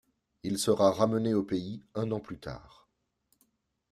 [0.41, 2.89] Il sera ramené au pays un an plus tard.